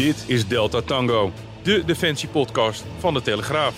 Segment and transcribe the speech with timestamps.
[0.00, 1.32] Dit is Delta Tango,
[1.62, 3.74] de defensiepodcast van de Telegraaf.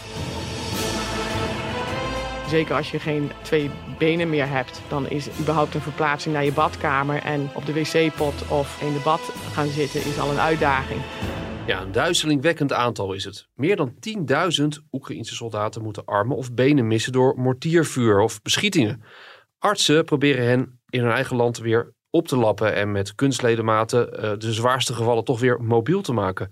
[2.49, 6.53] Zeker als je geen twee benen meer hebt, dan is überhaupt een verplaatsing naar je
[6.53, 9.21] badkamer en op de wc-pot of in de bad
[9.53, 11.01] gaan zitten is al een uitdaging.
[11.67, 13.49] Ja, een duizelingwekkend aantal is het.
[13.55, 13.95] Meer dan
[14.61, 19.03] 10.000 Oekraïnse soldaten moeten armen of benen missen door mortiervuur of beschietingen.
[19.59, 24.33] Artsen proberen hen in hun eigen land weer op te lappen en met kunstledematen uh,
[24.39, 26.49] de zwaarste gevallen toch weer mobiel te maken.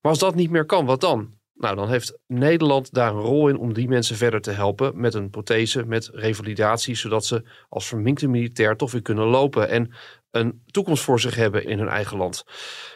[0.00, 1.32] Maar als dat niet meer kan, wat dan?
[1.54, 5.14] Nou, dan heeft Nederland daar een rol in om die mensen verder te helpen met
[5.14, 9.94] een prothese, met revalidatie, zodat ze als verminkte militair toch weer kunnen lopen en
[10.30, 12.44] een toekomst voor zich hebben in hun eigen land.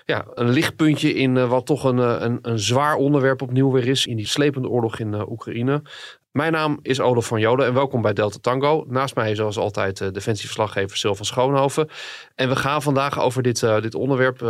[0.04, 4.06] Ja, een lichtpuntje in uh, wat toch een, een, een, zwaar onderwerp opnieuw weer is
[4.06, 5.82] in die slepende oorlog in Oekraïne.
[6.30, 8.84] Mijn naam is Olaf van Joden en welkom bij Delta Tango.
[8.88, 11.88] Naast mij zoals altijd uh, defensieverslaggever Sil van Schoonhoven.
[12.34, 14.40] En we gaan vandaag over dit, dit onderwerp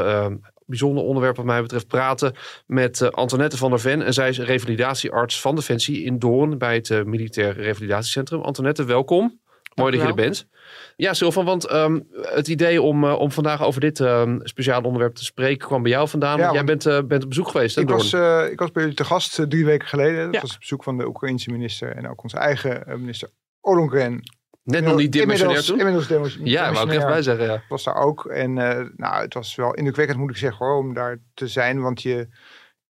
[0.69, 2.35] bijzonder onderwerp wat mij betreft praten
[2.67, 4.03] met uh, Antoinette van der Ven.
[4.03, 8.41] En zij is revalidatiearts van Defensie in Doorn bij het uh, Militair Revalidatiecentrum.
[8.41, 9.41] Antoinette, welkom.
[9.79, 10.49] Mooi dat je er bent.
[10.97, 15.15] Ja, Sylvan, want um, het idee om, uh, om vandaag over dit um, speciale onderwerp
[15.15, 16.39] te spreken kwam bij jou vandaan.
[16.39, 17.77] Ja, Jij bent, uh, bent op bezoek geweest.
[17.77, 20.25] Hè, ik, was, uh, ik was bij jullie te gast drie weken geleden.
[20.25, 20.41] Dat ja.
[20.41, 23.29] was op bezoek van de Oekraïnse minister en ook onze eigen minister
[23.61, 24.23] Ollongren.
[24.63, 25.79] Net nog niet dimensionair toen?
[25.79, 26.51] Inmiddels dimensionair.
[26.51, 27.47] Ja, wou ik even bij zeggen.
[27.47, 27.63] Ja.
[27.69, 28.27] was daar ook.
[28.27, 31.81] En uh, nou, het was wel indrukwekkend moet ik zeggen hoor, om daar te zijn.
[31.83, 32.29] Want je,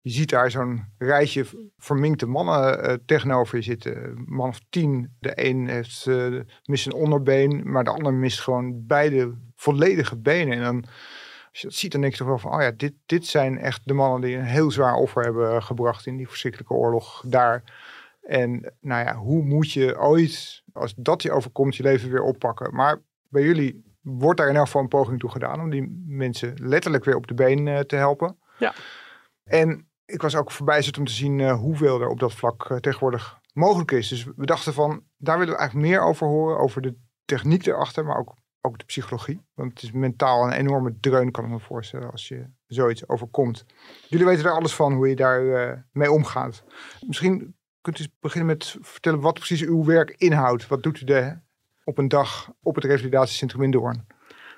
[0.06, 1.46] je ziet daar zo'n rijtje
[1.78, 4.24] verminkte mannen uh, tegenover je zitten.
[4.26, 5.16] Man of tien.
[5.20, 10.58] De een heeft, uh, mist een onderbeen, maar de ander mist gewoon beide volledige benen.
[10.58, 10.84] En dan,
[11.50, 13.58] als je dat ziet, dan denk je toch wel van, oh ja, dit, dit zijn
[13.58, 17.64] echt de mannen die een heel zwaar offer hebben gebracht in die verschrikkelijke oorlog daar.
[18.22, 22.76] En nou ja, hoe moet je ooit, als dat je overkomt, je leven weer oppakken?
[22.76, 26.54] Maar bij jullie wordt daar in elk geval een poging toe gedaan om die mensen
[26.56, 28.38] letterlijk weer op de been uh, te helpen.
[28.58, 28.74] Ja.
[29.44, 32.78] En ik was ook verbijsterd om te zien uh, hoeveel er op dat vlak uh,
[32.78, 34.08] tegenwoordig mogelijk is.
[34.08, 36.96] Dus we dachten van, daar willen we eigenlijk meer over horen, over de
[37.26, 39.42] techniek erachter, maar ook, ook de psychologie.
[39.54, 43.66] Want het is mentaal een enorme dreun, kan ik me voorstellen, als je zoiets overkomt.
[44.08, 46.64] Jullie weten er alles van, hoe je daar mee omgaat.
[47.08, 50.68] Misschien kunt u beginnen met vertellen wat precies uw werk inhoudt?
[50.68, 51.38] Wat doet u de,
[51.84, 54.08] op een dag op het revalidatiecentrum in Doorn?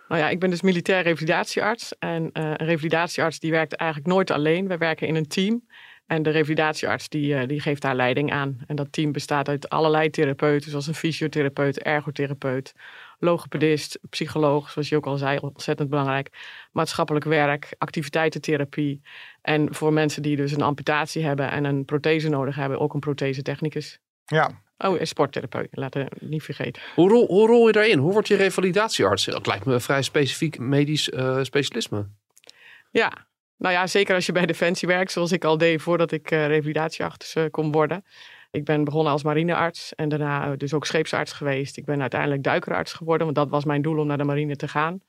[0.07, 1.97] Nou ja, ik ben dus militair revalidatiearts.
[1.99, 4.67] En uh, een revalidatiearts die werkt eigenlijk nooit alleen.
[4.67, 5.67] We werken in een team.
[6.05, 8.59] En de revalidatiearts die, uh, die geeft daar leiding aan.
[8.67, 12.73] En dat team bestaat uit allerlei therapeuten, zoals een fysiotherapeut, ergotherapeut,
[13.19, 16.29] logopedist, psycholoog, zoals je ook al zei, ontzettend belangrijk.
[16.71, 19.01] Maatschappelijk werk, activiteitentherapie.
[19.41, 22.99] En voor mensen die dus een amputatie hebben en een prothese nodig hebben, ook een
[22.99, 23.99] prothesetechnicus.
[24.25, 24.65] Ja.
[24.77, 26.81] Oh, en sporttherapeut, laten we niet vergeten.
[26.95, 27.97] Hoe rol, hoe rol je daarin?
[27.97, 29.25] Hoe word je revalidatiearts?
[29.25, 32.07] Dat lijkt me een vrij specifiek medisch uh, specialisme.
[32.91, 33.27] Ja,
[33.57, 36.47] nou ja, zeker als je bij Defensie werkt, zoals ik al deed voordat ik uh,
[36.47, 38.05] revalidatiearts uh, kon worden.
[38.51, 41.77] Ik ben begonnen als marinearts en daarna dus ook scheepsarts geweest.
[41.77, 44.67] Ik ben uiteindelijk duikerarts geworden, want dat was mijn doel om naar de marine te
[44.67, 45.01] gaan.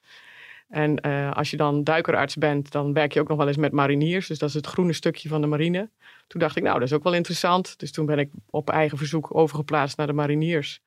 [0.68, 3.72] En uh, als je dan duikerarts bent, dan werk je ook nog wel eens met
[3.72, 4.26] mariniers.
[4.26, 5.90] Dus dat is het groene stukje van de marine.
[6.26, 7.78] Toen dacht ik, nou, dat is ook wel interessant.
[7.78, 10.80] Dus toen ben ik op eigen verzoek overgeplaatst naar de mariniers.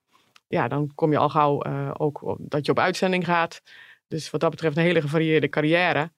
[0.48, 3.62] Ja, dan kom je al gauw uh, ook dat je op uitzending gaat.
[4.08, 6.12] Dus wat dat betreft een hele gevarieerde carrière.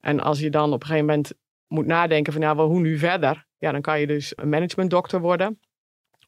[0.00, 1.32] En als je dan op een gegeven moment
[1.66, 3.46] moet nadenken van, ja, wel, hoe nu verder?
[3.58, 5.58] Ja, dan kan je dus een managementdokter worden.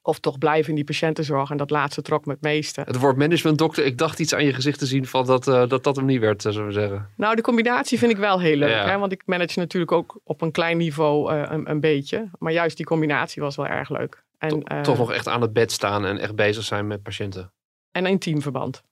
[0.02, 1.50] Of toch blijven in die patiëntenzorg.
[1.50, 2.80] En dat laatste trok me het meeste.
[2.80, 5.84] Het woord managementdokter, ik dacht iets aan je gezicht te zien van dat uh, dat,
[5.84, 7.08] dat hem niet werd, zullen we zeggen.
[7.16, 8.70] Nou, de combinatie vind ik wel heel leuk.
[8.70, 8.88] Ja.
[8.88, 8.98] Hè?
[8.98, 12.30] Want ik manage natuurlijk ook op een klein niveau uh, een, een, beetje.
[12.38, 14.24] Maar juist die combinatie was wel erg leuk.
[14.38, 17.02] En, toch, uh, toch nog echt aan het bed staan en echt bezig zijn met
[17.02, 17.52] patiënten.
[17.90, 18.82] En in teamverband.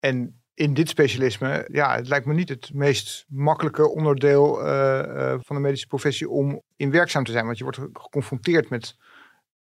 [0.00, 5.34] En in dit specialisme, ja, het lijkt me niet het meest makkelijke onderdeel uh, uh,
[5.38, 7.44] van de medische professie om in werkzaam te zijn.
[7.44, 8.96] Want je wordt geconfronteerd met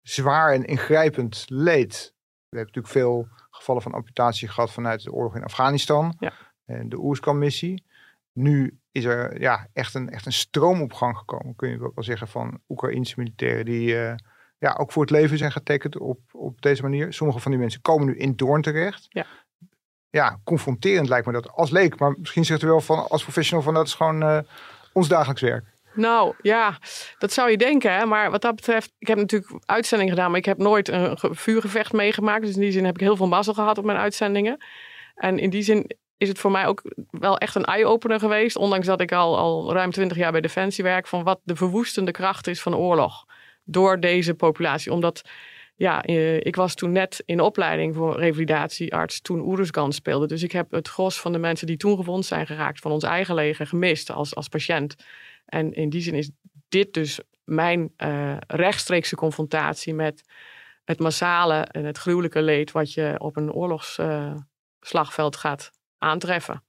[0.03, 2.13] zwaar en ingrijpend leed.
[2.49, 6.33] We hebben natuurlijk veel gevallen van amputatie gehad vanuit de oorlog in Afghanistan ja.
[6.65, 7.83] en de Oerskan-missie.
[8.31, 12.27] Nu is er ja, echt, een, echt een stroomopgang gekomen, kun je ook wel zeggen,
[12.27, 14.13] van Oekraïnse militairen die uh,
[14.57, 17.13] ja, ook voor het leven zijn getekend op, op deze manier.
[17.13, 19.05] Sommige van die mensen komen nu in Doorn terecht.
[19.09, 19.25] Ja.
[20.09, 21.99] Ja, confronterend lijkt me dat als leek.
[21.99, 24.39] Maar misschien zegt u wel van als professional van dat is gewoon eh,
[24.91, 25.72] ons dagelijks werk.
[25.95, 26.77] Nou ja,
[27.17, 27.93] dat zou je denken.
[27.93, 28.05] Hè?
[28.05, 31.35] Maar wat dat betreft, ik heb natuurlijk uitzendingen gedaan, maar ik heb nooit een ge-
[31.35, 32.45] vuurgevecht meegemaakt.
[32.45, 34.63] Dus in die zin heb ik heel veel mazzel gehad op mijn uitzendingen.
[35.15, 38.55] En in die zin is het voor mij ook wel echt een eye-opener geweest.
[38.55, 41.07] Ondanks dat ik al, al ruim twintig jaar bij Defensie werk.
[41.07, 43.25] Van wat de verwoestende kracht is van oorlog.
[43.63, 44.91] Door deze populatie.
[44.91, 45.21] Omdat,
[45.75, 50.27] ja, eh, ik was toen net in opleiding voor revalidatiearts toen Oeruzgan speelde.
[50.27, 53.03] Dus ik heb het gros van de mensen die toen gewond zijn geraakt van ons
[53.03, 54.95] eigen leger gemist als, als patiënt.
[55.45, 56.31] En in die zin is
[56.69, 60.23] dit dus mijn eh, rechtstreekse confrontatie met
[60.83, 66.63] het massale en het gruwelijke leed wat je op een oorlogsslagveld gaat aantreffen.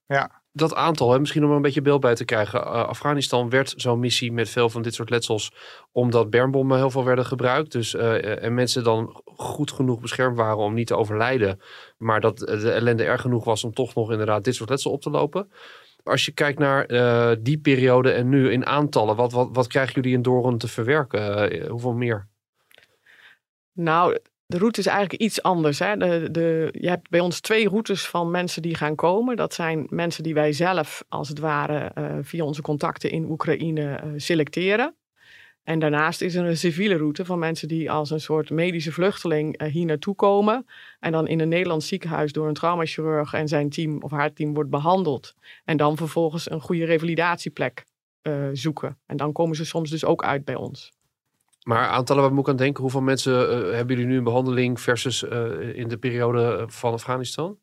[0.57, 2.61] Dat aantal, hè, misschien om er een beetje beeld bij te krijgen.
[2.61, 5.53] Uh, Afghanistan werd zo'n missie met veel van dit soort letsels,
[5.93, 7.73] omdat bermbommen heel veel werden gebruikt.
[7.73, 11.61] Dus, uh, en mensen dan goed genoeg beschermd waren om niet te overlijden.
[11.97, 15.01] Maar dat de ellende erg genoeg was om toch nog inderdaad dit soort letsel op
[15.01, 15.51] te lopen.
[16.05, 19.95] Als je kijkt naar uh, die periode en nu in aantallen, wat, wat, wat krijgen
[19.95, 21.69] jullie in Doorn te verwerken?
[21.69, 22.27] hoeveel meer?
[23.73, 25.79] Nou, de route is eigenlijk iets anders.
[25.79, 25.97] Hè?
[25.97, 29.37] De, de, je hebt bij ons twee routes van mensen die gaan komen.
[29.37, 31.93] Dat zijn mensen die wij zelf, als het ware,
[32.23, 34.95] via onze contacten in Oekraïne selecteren.
[35.65, 39.63] En daarnaast is er een civiele route van mensen die als een soort medische vluchteling
[39.63, 40.67] uh, hier naartoe komen.
[41.01, 44.55] En dan in een Nederlands ziekenhuis door een traumachirurg en zijn team of haar team
[44.55, 45.35] wordt behandeld.
[45.65, 47.85] En dan vervolgens een goede revalidatieplek
[48.53, 48.99] zoeken.
[49.07, 50.93] En dan komen ze soms dus ook uit bij ons.
[51.63, 52.83] Maar aantallen waar moet ik aan denken?
[52.83, 55.23] Hoeveel mensen uh, hebben jullie nu in behandeling versus
[55.75, 57.59] in de periode van Afghanistan?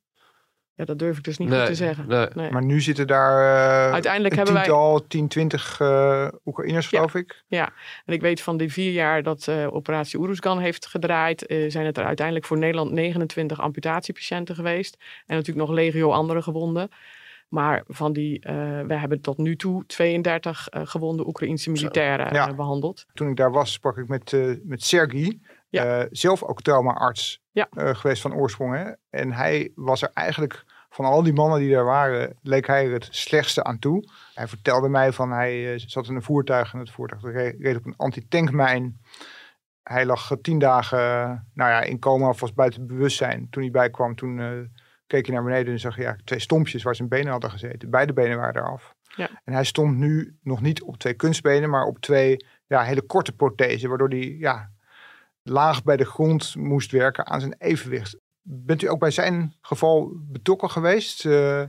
[0.76, 2.08] Ja, dat durf ik dus niet nee, goed te zeggen.
[2.08, 2.28] Nee.
[2.34, 2.52] Nee.
[2.52, 3.42] Maar nu zitten daar
[3.88, 6.98] uh, Uiteindelijk een hebben wij- tiental, 10, 20 uh, Oekraïners, Ja.
[6.98, 7.44] geloof ik.
[7.48, 7.70] Ja,
[8.06, 11.86] en ik weet van die vier jaar dat eh, operatie Oeruzgan heeft gedraaid, eh, zijn
[11.86, 14.98] het er uiteindelijk voor Nederland 29 amputatiepatiënten geweest.
[15.26, 16.90] En natuurlijk nog legio andere gewonden.
[17.50, 18.54] Maar van die, eh
[18.88, 22.48] we hebben tot nu toe 32 eh, gewonde Oekraïnse militairen Ja.
[22.50, 23.06] eh, behandeld.
[23.14, 25.42] Toen ik daar was, sprak ik met, eh met Sergi.
[25.72, 26.00] Ja.
[26.00, 27.68] eh, zelf ook traumaarts Ja.
[27.72, 28.76] eh, geweest van oorsprong.
[28.76, 28.92] Hè?
[29.10, 32.92] En hij was er eigenlijk, van al die mannen die daar waren, leek hij er
[32.94, 34.10] het slechtste aan toe.
[34.34, 37.76] Hij vertelde mij van, hij eh, zat in een voertuig en het voertuig re- reed
[37.76, 39.00] op een antitankmijn.
[39.84, 41.00] Hij lag tien dagen
[41.54, 43.48] nou ja, in coma of was buiten bewustzijn.
[43.50, 44.70] Toen hij bijkwam, toen
[45.08, 47.90] keek hij naar beneden en zag je ja, twee stompjes waar zijn benen hadden gezeten.
[47.90, 48.96] Beide benen waren eraf.
[49.16, 49.30] Ja.
[49.44, 53.32] En hij stond nu nog niet op twee kunstbenen, maar op twee ja, hele korte
[53.32, 54.70] prothesen, waardoor hij ja,
[55.44, 58.18] laag bij de grond moest werken aan zijn evenwicht.
[58.42, 61.26] Bent u ook bij zijn geval betrokken geweest?
[61.26, 61.64] eh,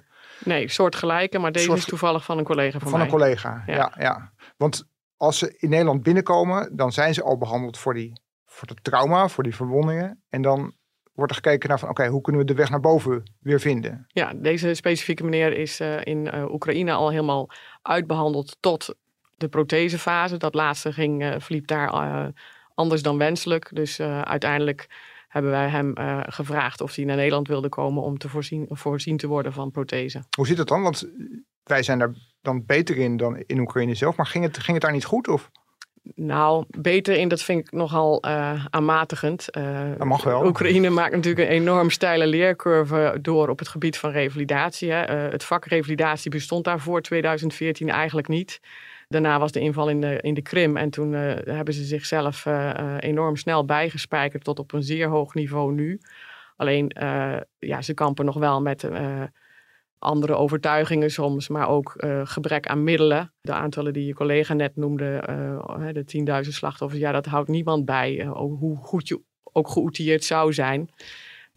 [0.44, 3.06] Nee, soortgelijke, maar deze Soort- is toevallig van een collega van, van mij.
[3.06, 3.62] een collega.
[3.66, 3.74] Ja.
[3.74, 3.92] Ja.
[3.98, 4.84] Ja, Want
[5.16, 8.12] als ze in Nederland binnenkomen, dan zijn ze al behandeld voor, die,
[8.46, 10.22] voor het trauma, voor die verwondingen.
[10.28, 10.72] En dan
[11.12, 14.04] wordt er gekeken naar van, oké, hoe kunnen we de weg naar boven weer vinden?
[14.08, 17.50] Ja, deze specifieke meneer is eh, in eh, Oekraïne al helemaal
[17.82, 18.94] uitbehandeld tot
[19.36, 20.36] de prothesefase.
[20.36, 21.90] Dat laatste ging, verliep daar
[22.82, 23.70] anders dan wenselijk.
[23.72, 24.86] Dus eh, uiteindelijk
[25.28, 29.16] hebben wij hem eh, gevraagd of hij naar Nederland wilde komen om te voorzien, voorzien
[29.16, 30.22] te worden van prothese.
[30.36, 30.82] Hoe zit het dan?
[30.82, 31.08] Want
[31.62, 34.16] wij zijn daar dan beter in dan in Oekraïne zelf.
[34.16, 35.28] Maar ging het, ging het daar niet goed?
[35.28, 35.50] Of?
[36.14, 39.48] Nou, beter in, dat vind ik nogal eh, aanmatigend.
[39.98, 40.46] Dat mag wel.
[40.46, 44.90] Oekraïne maakt natuurlijk een enorm steile leercurve door op het gebied van revalidatie.
[44.90, 45.04] Hè.
[45.14, 48.60] Het vak revalidatie bestond daar voor 2014 eigenlijk niet.
[49.12, 52.46] Daarna was de inval in de, in de Krim en toen eh, hebben ze zichzelf
[52.46, 56.00] eh, eh, enorm snel bijgespijkerd tot op een zeer hoog niveau nu.
[56.56, 56.92] Alleen,
[57.58, 58.88] ja, ze kampen nog wel met
[59.98, 63.32] andere overtuigingen soms, maar ook gebrek aan middelen.
[63.40, 65.22] De aantallen die je collega net noemde,
[65.92, 68.24] de 10.000 slachtoffers, ja, dat houdt niemand bij.
[68.34, 70.90] hoe goed je ook geoutilleerd zou zijn.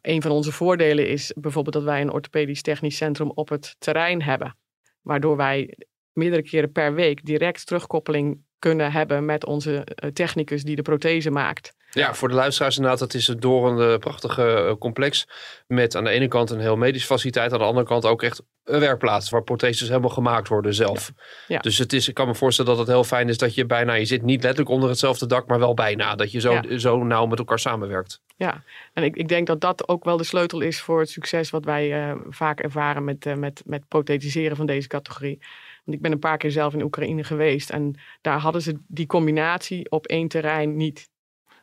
[0.02, 4.22] Een van onze voordelen is bijvoorbeeld dat wij een orthopedisch technisch centrum op het terrein
[4.22, 4.56] hebben.
[5.02, 5.74] Waardoor wij
[6.16, 11.32] meerdere keren per week direct terugkoppeling kunnen hebben met onze eh, technicus die de prothese
[11.32, 11.74] maakt.
[11.90, 15.28] Ja, voor de luisteraars inderdaad, het is door een prachtige eh, complex.
[15.68, 18.42] Met aan de ene kant een heel medische faciliteit, aan de andere kant ook echt
[18.64, 21.12] een werkplaats waar protheses helemaal gemaakt worden zelf.
[21.48, 21.60] Ja.
[21.60, 23.94] Dus het is, ik kan me voorstellen dat het heel fijn is dat je bijna,
[23.94, 26.16] je zit niet letterlijk onder hetzelfde dak, maar wel bijna.
[26.16, 26.78] Dat je zo, Ja.
[26.78, 28.22] zo nauw met elkaar samenwerkt.
[28.36, 31.50] Ja, en ik, ik denk dat dat ook wel de sleutel is voor het succes
[31.50, 35.40] wat wij eh, vaak ervaren met, eh, met, met prothetiseren van deze categorie.
[35.86, 39.06] Want ik ben een paar keer zelf in Oekraïne geweest en daar hadden ze die
[39.06, 41.10] combinatie op één terrein niet.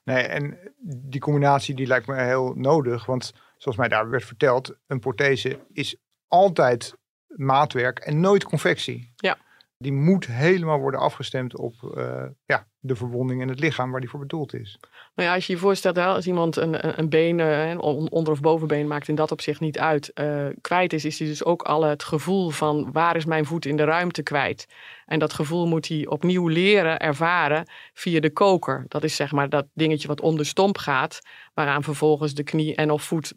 [0.05, 3.07] Nee, en die combinatie die lijkt me heel nodig.
[3.07, 5.97] Want zoals mij daar werd verteld, een prothese is
[6.29, 6.95] altijd
[7.27, 9.13] maatwerk en nooit confectie.
[9.17, 9.39] Ja.
[9.83, 14.11] Die moet helemaal worden afgestemd op uh, ja, de verwonding in het lichaam waar die
[14.11, 14.79] voor bedoeld is.
[15.15, 17.79] Nou ja, als je je voorstelt, als iemand een, een been, uh,
[18.11, 21.45] onder- of bovenbeen maakt in dat opzicht niet uit, uh, kwijt is, is hij dus
[21.45, 24.67] ook al het gevoel van waar is mijn voet in de ruimte kwijt.
[25.07, 28.85] En dat gevoel moet hij opnieuw leren ervaren via de koker.
[28.89, 31.21] Dat is zeg maar dat dingetje wat om stomp gaat,
[31.55, 33.33] waaraan vervolgens de knie en of voet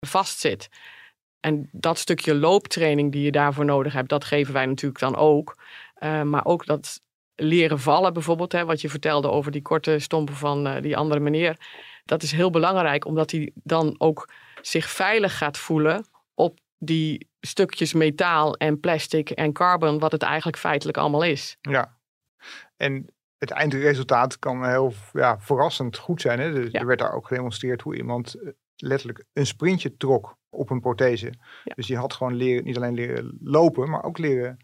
[0.00, 0.68] vastzit.
[1.42, 5.56] En dat stukje looptraining die je daarvoor nodig hebt, dat geven wij natuurlijk dan ook.
[5.98, 7.00] Uh, maar ook dat
[7.34, 11.20] leren vallen bijvoorbeeld, hè, wat je vertelde over die korte stompen van uh, die andere
[11.20, 11.56] meneer.
[12.04, 17.92] Dat is heel belangrijk, omdat hij dan ook zich veilig gaat voelen op die stukjes
[17.92, 21.56] metaal en plastic en carbon, wat het eigenlijk feitelijk allemaal is.
[21.60, 21.96] Ja,
[22.76, 23.06] en
[23.38, 26.40] het eindresultaat kan heel ja, verrassend goed zijn.
[26.40, 26.52] Hè?
[26.52, 26.80] Dus Ja.
[26.80, 31.32] Er werd daar ook gedemonstreerd hoe iemand eh, letterlijk een sprintje trok op een prothese.
[31.64, 31.74] Ja.
[31.74, 34.56] Dus die had gewoon leren, niet alleen leren lopen, maar ook leren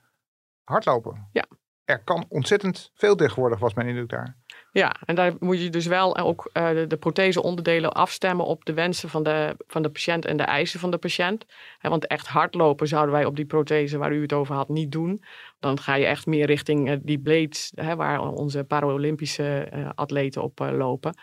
[0.65, 1.29] hardlopen.
[1.33, 1.45] Ja.
[1.85, 4.37] Er kan ontzettend veel tegenwoordig, was mijn indruk daar.
[4.73, 8.73] Ja, en daar moet je dus wel ook eh, de, de protheseonderdelen afstemmen op de
[8.73, 11.47] wensen van de, van de patiënt en de eisen van de patiënt.
[11.81, 15.23] Want echt hardlopen zouden wij op die prothese waar u het over had niet doen.
[15.61, 20.43] Dan ga je echt meer richting eh, die blades hè, waar onze Paralympische eh, atleten
[20.43, 21.15] op lopen.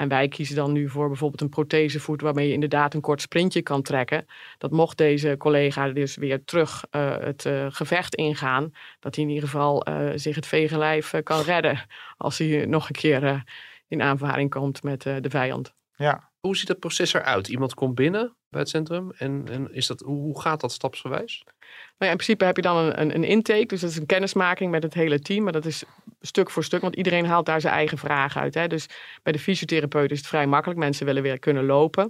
[0.00, 3.62] En wij kiezen dan nu voor bijvoorbeeld een prothesevoet waarmee je inderdaad een kort sprintje
[3.62, 4.26] kan trekken.
[4.58, 9.30] Dat mocht deze collega dus weer terug eh, het eh, gevecht ingaan, dat hij in
[9.30, 13.40] ieder geval eh, zich het vegenlijf kan redden als hij nog een keer eh,
[13.88, 15.74] in aanvaring komt met eh, de vijand.
[15.96, 17.48] Ja, Hoe ziet het proces eruit?
[17.48, 21.42] Iemand komt binnen bij het centrum en, en is dat, hoe, gaat dat stapsgewijs?
[21.44, 21.54] Nou
[21.98, 24.82] ja, in principe heb je dan een, een, intake, dus dat is een kennismaking met
[24.82, 25.42] het hele team.
[25.42, 25.84] Maar dat is
[26.20, 28.54] stuk voor stuk, want iedereen haalt daar zijn eigen vragen uit.
[28.54, 28.66] Hè.
[28.66, 28.86] Dus
[29.22, 30.80] bij de fysiotherapeut is het vrij makkelijk.
[30.80, 32.04] Mensen willen weer kunnen lopen.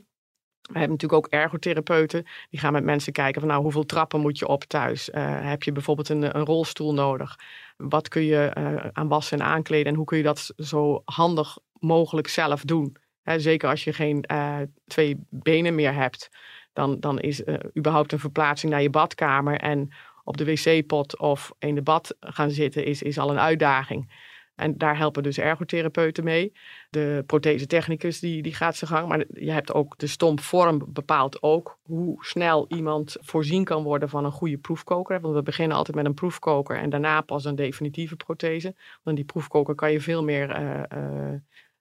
[0.63, 2.27] We hebben natuurlijk ook ergotherapeuten.
[2.51, 5.11] Die gaan met mensen kijken van nou, hoeveel trappen moet je op thuis?
[5.11, 7.39] Eh, heb je bijvoorbeeld een, een rolstoel nodig?
[7.77, 9.87] Wat kun je eh, aan wassen en aankleden?
[9.87, 12.97] En hoe kun je dat zo handig mogelijk zelf doen?
[13.25, 16.29] Zeker als je geen eh, twee benen meer hebt.
[16.73, 19.91] Dan, dan is eh, überhaupt een verplaatsing naar je badkamer en
[20.25, 24.29] op de wc-pot of in de bad gaan zitten is, is al een uitdaging.
[24.61, 26.53] En daar helpen dus ergotherapeuten mee.
[26.91, 29.09] De prothesetechnicus die, die gaat zijn gang.
[29.09, 34.25] Maar je hebt ook de stompvorm bepaalt ook hoe snel iemand voorzien kan worden van
[34.25, 35.21] een goede proefkoker.
[35.21, 38.75] Want we beginnen altijd met een proefkoker en daarna pas een definitieve prothese.
[39.03, 41.33] Want die proefkoker kan je veel meer eh,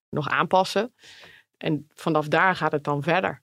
[0.10, 0.94] nog aanpassen.
[1.58, 3.42] En vanaf daar gaat het dan verder.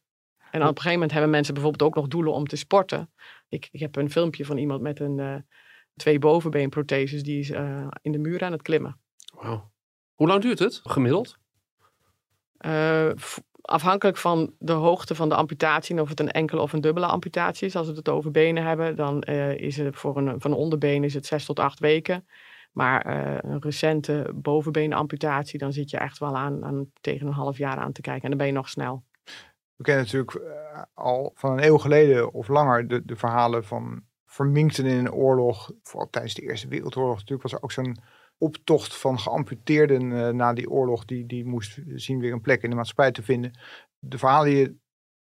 [0.51, 3.11] En op een gegeven moment hebben mensen bijvoorbeeld ook nog doelen om te sporten.
[3.49, 5.35] Ik, ik heb een filmpje van iemand met een eh,
[5.97, 7.23] twee bovenbeenprotheses.
[7.23, 9.01] Die is eh, in de muur aan het klimmen.
[9.35, 9.71] Wauw.
[10.15, 11.39] Hoe lang duurt het gemiddeld?
[12.57, 13.11] Eh,
[13.61, 17.07] afhankelijk van de hoogte van de amputatie, en of het een enkele of een dubbele
[17.07, 17.77] amputatie is.
[17.77, 21.15] Als we het over benen hebben, dan is het voor een, van een onderbeen is
[21.15, 22.27] het zes tot acht weken.
[22.77, 27.59] Maar eh, een recente bovenbeenamputatie, dan zit je echt wel aan, aan tegen een half
[27.59, 28.23] jaar aan te kijken.
[28.23, 29.05] En dan ben je nog snel.
[29.77, 34.03] we kennen natuurlijk eh, al van een eeuw geleden of langer de, de verhalen van
[34.27, 35.73] verminkten in een oorlog.
[35.83, 37.97] Vooral tijdens de Eerste Wereldoorlog natuurlijk was er ook zo'n
[38.39, 41.05] optocht van geamputeerden eh, na die oorlog.
[41.05, 43.59] Die, die moest zien weer een plek in de maatschappij te vinden.
[43.99, 44.77] De verhalen die je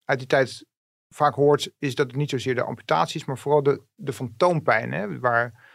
[0.05, 0.67] uit die tijd
[1.09, 5.19] vaak hoort, is dat het niet zozeer de amputaties, maar vooral de, de fantoompijn, hè,
[5.19, 5.75] waar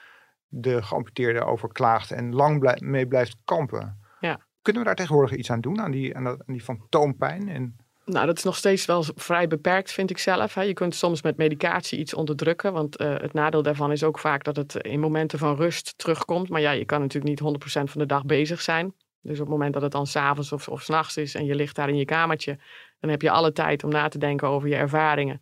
[0.53, 3.99] de geamputeerde over klaagt en lang blij- mee blijft kampen.
[4.19, 4.39] Ja.
[4.61, 7.49] Kunnen we daar tegenwoordig iets aan doen, aan die, aan dat, aan die fantoompijn?
[7.49, 10.53] En, Nou, dat is nog steeds wel vrij beperkt, vind ik zelf.
[10.53, 10.61] Hè.
[10.61, 12.73] Je kunt soms met medicatie iets onderdrukken.
[12.73, 16.49] Want eh, het nadeel daarvan is ook vaak dat het in momenten van rust terugkomt.
[16.49, 18.93] Maar ja, je kan natuurlijk niet 100% van de dag bezig zijn.
[19.21, 21.75] Dus op het moment dat het dan s'avonds of, of s'nachts is en je ligt
[21.75, 22.59] daar in je kamertje,
[22.99, 25.41] dan heb je alle tijd om na te denken over je ervaringen.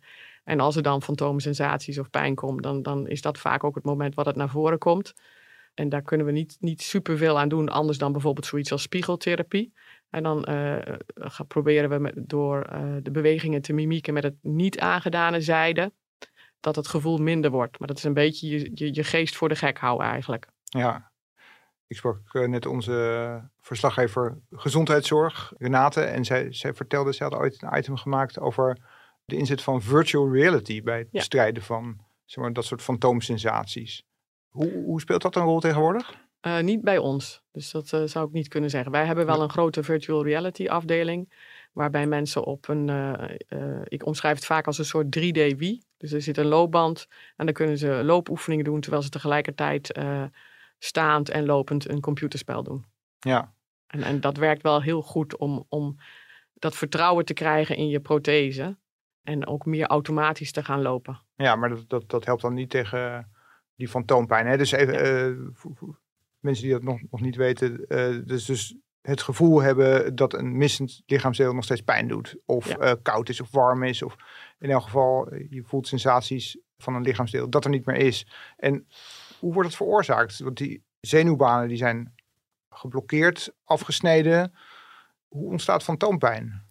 [0.50, 3.84] En als er dan fantoomsensaties of pijn komt, dan, dan is dat vaak ook het
[3.84, 5.14] moment wat het naar voren komt.
[5.74, 9.72] En daar kunnen we niet, niet superveel aan doen, anders dan bijvoorbeeld zoiets als spiegeltherapie.
[10.10, 10.44] En dan
[11.14, 15.92] gaan proberen we door eh, de bewegingen te mimieken met het niet aangedane zijde,
[16.60, 17.78] dat het gevoel minder wordt.
[17.78, 20.46] Maar dat is een beetje je, je, geest voor de gek houden eigenlijk.
[20.64, 21.10] Ja,
[21.86, 27.78] ik sprak net onze verslaggever gezondheidszorg, Renate, en zij, zij vertelde, ze had ooit een
[27.78, 28.78] item gemaakt over
[29.30, 31.18] de inzet van virtual reality bij het Ja.
[31.18, 34.02] bestrijden van zeg maar, dat soort fantoomsensaties.
[34.48, 36.28] Hoe, hoe speelt dat een rol tegenwoordig?
[36.40, 38.92] Eh, niet bij ons, dus dat eh, zou ik niet kunnen zeggen.
[38.92, 41.32] Wij hebben wel een grote virtual reality afdeling,
[41.72, 45.82] waarbij mensen op een, eh, ik omschrijf het vaak als een soort 3D Wii.
[45.96, 47.06] Dus er zit een loopband
[47.36, 49.98] en dan kunnen ze loopoefeningen doen, terwijl ze tegelijkertijd
[50.78, 52.84] staand en lopend een computerspel doen.
[53.18, 53.52] Ja,
[53.86, 55.96] En, en dat werkt wel heel goed om, om
[56.54, 58.78] dat vertrouwen te krijgen in je prothese
[59.22, 61.20] en ook meer automatisch te gaan lopen.
[61.36, 63.30] ja maar dat, dat, dat helpt dan niet tegen
[63.74, 64.46] die fantoompijn.
[64.46, 64.56] Hè?
[64.56, 65.98] Dus even, eh, voor- voor
[66.38, 67.86] mensen die dat nog, nog niet weten.
[67.88, 72.36] eh, dus, dus het gevoel hebben dat een missend lichaamsdeel nog steeds pijn doet.
[72.46, 72.76] Of Ja.
[72.78, 74.02] eh, koud is of warm is.
[74.02, 74.16] Of
[74.58, 78.26] in elk geval, eh, je voelt sensaties van een lichaamsdeel dat er niet meer is.
[78.56, 78.86] En
[79.38, 80.38] hoe wordt het veroorzaakt?
[80.38, 82.14] Want die zenuwbanen die zijn
[82.70, 84.54] geblokkeerd, afgesneden.
[85.28, 86.68] Hoe ontstaat fantoompijn?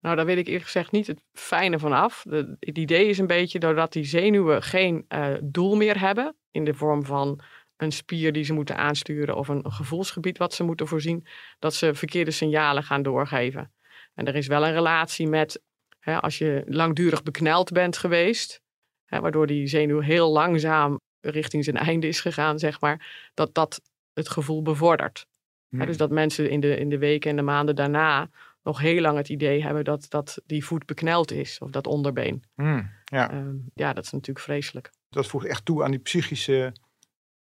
[0.00, 2.24] Nou, daar weet ik eerlijk gezegd niet het fijne van af.
[2.28, 6.36] De, het idee is een beetje doordat die zenuwen geen eh, doel meer hebben.
[6.50, 7.40] In de vorm van
[7.76, 11.26] een spier die ze moeten aansturen of een, gevoelsgebied wat ze moeten voorzien.
[11.58, 13.72] Dat ze verkeerde signalen gaan doorgeven.
[14.14, 15.62] En er is wel een relatie met
[16.00, 18.60] hè, als je langdurig bekneld bent geweest.
[19.04, 23.30] Hè, waardoor die zenuw heel langzaam richting zijn einde is gegaan, zeg maar.
[23.34, 23.80] Dat dat
[24.12, 25.26] het gevoel bevordert.
[25.68, 28.30] Hè, dus dat mensen in de, in de weken en de maanden daarna
[28.62, 31.58] nog heel lang het idee hebben dat, dat die voet bekneld is.
[31.58, 32.44] Of dat onderbeen.
[32.54, 34.90] Hmm, ja, Ehm, ja, dat is natuurlijk vreselijk.
[35.08, 36.72] dat voegt echt toe aan die psychische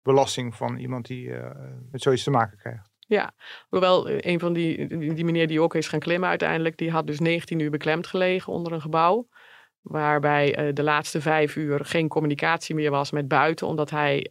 [0.03, 1.57] belasting van iemand die eh,
[1.91, 2.91] met zoiets te maken krijgt.
[3.69, 6.91] Hoewel eh, een van die, die die meneer die ook is gaan klimmen uiteindelijk, die
[6.91, 9.29] had dus 19 uur beklemd gelegen onder een gebouw.
[9.81, 14.31] Waarbij eh, de laatste vijf uur geen communicatie meer was met buiten, omdat hij.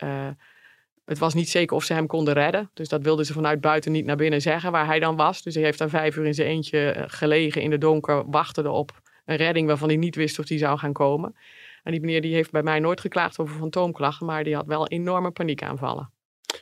[1.06, 2.70] Het was niet zeker of ze hem konden redden.
[2.74, 5.42] Dus dat wilden ze vanuit buiten niet naar binnen zeggen waar hij dan was.
[5.42, 8.70] Dus hij heeft dan vijf uur in zijn eentje eh, gelegen in de donker, wachtende
[8.70, 11.36] op een redding waarvan hij niet wist of die zou gaan komen.
[11.84, 14.88] En die meneer die heeft bij mij nooit geklaagd over fantoomklachten, maar die had wel
[14.88, 16.10] enorme paniekaanvallen.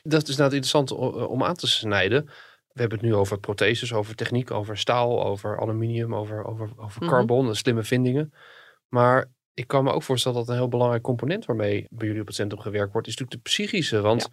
[0.02, 2.24] Dat is nou interessant eh, om aan te snijden.
[2.72, 7.02] We hebben het nu over protheses, over techniek, over staal, over aluminium, over, over, over
[7.02, 7.10] Mhm.
[7.10, 8.32] carbon, slimme vindingen.
[8.88, 12.26] Maar ik kan me ook voorstellen dat een heel belangrijk component waarmee bij jullie op
[12.26, 14.00] het centrum gewerkt wordt, is natuurlijk de psychische.
[14.00, 14.28] Want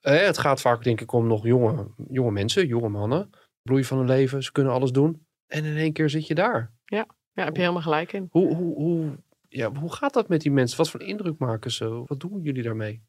[0.00, 3.30] eh, het gaat vaak denk ik om nog jonge, jonge mensen, jonge mannen,
[3.62, 5.26] bloei van hun leven, ze kunnen alles doen.
[5.46, 6.72] En in één keer zit je daar.
[6.84, 8.28] Ja, daar heb je helemaal gelijk in.
[8.30, 9.18] Hoe, hoe, hoe,
[9.48, 10.78] ja, hoe gaat dat met die mensen?
[10.78, 12.02] Wat voor indruk maken ze?
[12.06, 13.02] Wat doen jullie daarmee?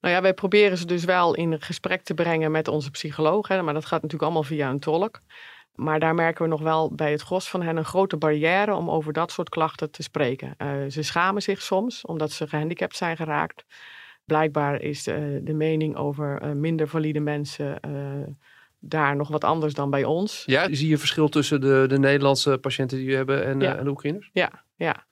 [0.00, 3.48] Nou ja, wij proberen ze dus wel in gesprek te brengen met onze psycholoog.
[3.48, 5.20] Hè, maar dat gaat natuurlijk allemaal via een tolk.
[5.76, 8.90] Maar daar merken we nog wel bij het gros van hen een grote barrière om
[8.90, 10.54] over dat soort klachten te spreken.
[10.56, 13.64] Eh, ze schamen zich soms omdat ze gehandicapt zijn geraakt.
[14.24, 17.90] Blijkbaar is de, de mening over eh, minder valide mensen eh,
[18.78, 20.42] daar nog wat anders dan bij ons.
[20.46, 23.72] Ja, zie je verschil tussen de, de Nederlandse patiënten die we hebben en, Ja.
[23.72, 24.30] eh, en de Oekraïners?
[24.32, 25.04] Ja, ja.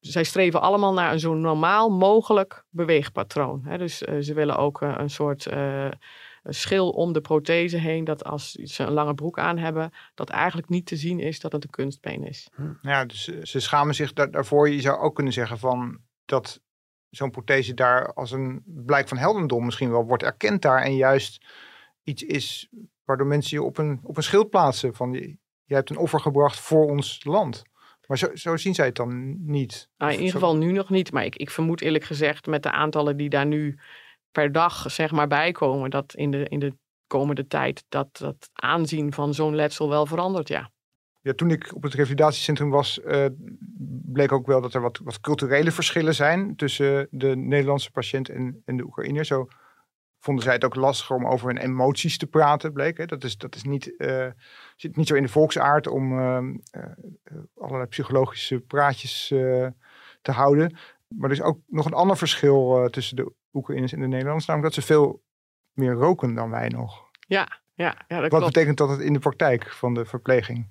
[0.00, 3.60] Zij streven allemaal naar een zo normaal mogelijk beweegpatroon.
[3.64, 3.78] Hè.
[3.78, 5.88] Dus eh, ze willen ook eh, een soort eh,
[6.44, 8.04] een schil om de prothese heen.
[8.04, 11.52] Dat als ze een lange broek aan hebben, dat eigenlijk niet te zien is dat
[11.52, 12.48] het een kunstbeen is.
[12.82, 14.70] Ja, dus eh, ze schamen zich daar, daarvoor.
[14.70, 16.60] Je zou ook kunnen zeggen van dat
[17.10, 20.82] zo'n prothese daar als een blijk van heldendom misschien wel wordt erkend daar.
[20.82, 21.46] En juist
[22.02, 22.68] iets is
[23.04, 24.94] waardoor mensen je op een, op een schild plaatsen.
[24.94, 27.62] Van je, je hebt een offer gebracht voor ons land.
[28.06, 29.88] Maar zo, zo zien zij het dan niet.
[29.96, 31.12] Nou, in ieder geval nu nog niet.
[31.12, 33.78] Maar ik, ik vermoed eerlijk gezegd met de aantallen die daar nu
[34.34, 35.90] per dag zeg maar bijkomen.
[35.90, 40.48] Dat in de, in de komende tijd dat, dat aanzien van zo'n letsel wel verandert,
[40.48, 40.70] ja.
[41.20, 43.26] Ja, toen ik op het revalidatiecentrum was, eh,
[44.12, 48.62] bleek ook wel dat er wat, wat culturele verschillen zijn tussen de Nederlandse patiënt en,
[48.64, 49.24] en de Oekraïner.
[49.24, 49.48] Zo
[50.18, 52.96] vonden zij het ook lastiger om over hun emoties te praten, bleek.
[52.96, 53.06] Hè.
[53.06, 54.26] Dat, is, dat is niet, eh,
[54.76, 56.44] zit niet zo in de volksaard om eh,
[57.56, 59.26] allerlei psychologische praatjes
[60.22, 60.76] te houden.
[61.08, 64.74] Maar er is ook nog een ander verschil tussen de Oekraïners en de Nederlanders, namelijk
[64.74, 65.22] dat ze veel
[65.72, 67.02] meer roken dan wij nog.
[67.26, 68.44] Ja, ja, ja dat Wat klopt.
[68.54, 70.68] betekent dat het in de praktijk van de verpleging?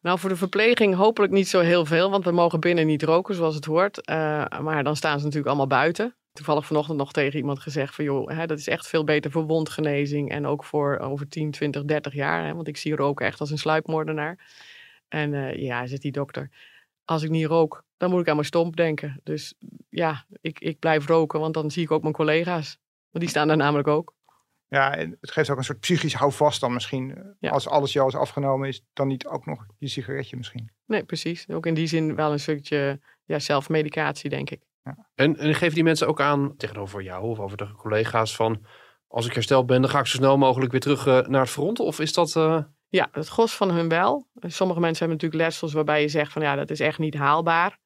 [0.00, 3.34] Nou, voor de verpleging hopelijk niet zo heel veel, want we mogen binnen niet roken
[3.34, 4.00] zoals het hoort.
[4.00, 6.14] Eh, maar dan staan ze natuurlijk allemaal buiten.
[6.32, 9.44] Toevallig vanochtend nog tegen iemand gezegd van joh, hè, dat is echt veel beter voor
[9.46, 12.44] wondgenezing en ook voor over 10, 20, 30 jaar.
[12.46, 14.38] Hè, want ik zie roken echt als een sluipmoordenaar.
[15.08, 16.50] En eh, ja, zegt die dokter,
[17.04, 19.20] als ik niet rook, dan moet ik aan mijn stomp denken.
[19.22, 19.54] Dus
[19.88, 22.78] ja, ik, ik blijf roken, want dan zie ik ook mijn collega's.
[23.10, 24.14] Want die staan daar namelijk ook.
[24.68, 27.34] Ja, en het geeft ook een soort psychisch houvast dan misschien.
[27.40, 27.50] Ja.
[27.50, 30.70] Als alles jou is afgenomen, is dan niet ook nog je sigaretje misschien.
[30.86, 31.48] Nee, precies.
[31.48, 34.60] Ook in die zin wel een stukje ja, zelfmedicatie, denk ik.
[35.14, 38.64] En, en geven die mensen ook aan tegenover jou of over de collega's van
[39.08, 41.50] als ik hersteld ben, dan ga ik zo snel mogelijk weer terug eh, naar het
[41.50, 41.80] front?
[41.80, 42.36] Of is dat...
[42.36, 44.26] eh, Ja, het gros van hun wel.
[44.40, 47.78] Sommige mensen hebben natuurlijk letsels waarbij je zegt van ja, dat is echt niet haalbaar.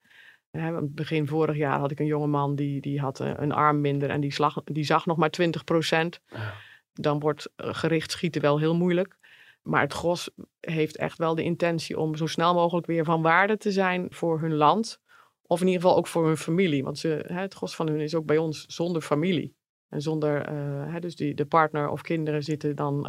[0.50, 3.80] Hè, Begin vorig jaar had ik een jonge man die, die had eh, een arm
[3.80, 6.54] minder en die, slag, die zag nog maar 20 Ja.
[6.92, 9.16] Dan wordt eh, gericht schieten wel heel moeilijk.
[9.62, 10.30] Maar het gros
[10.60, 14.40] heeft echt wel de intentie om zo snel mogelijk weer van waarde te zijn voor
[14.40, 15.00] hun land.
[15.42, 16.84] Of in ieder geval ook voor hun familie.
[16.84, 19.56] Want ze, hè, het gros van hun is ook bij ons zonder familie.
[19.88, 23.08] En zonder, eh, hè, dus die, de partner of kinderen zitten dan